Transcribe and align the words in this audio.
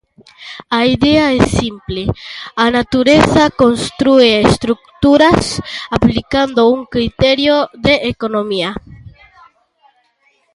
A 0.79 0.79
idea 0.95 1.25
é 1.39 1.41
simple: 1.59 2.03
a 2.63 2.65
natureza 2.77 3.43
constrúe 3.61 4.29
estruturas 4.49 5.43
aplicando 5.97 6.59
un 6.75 6.81
criterio 6.93 7.55
de 7.85 7.95
economía. 8.13 8.71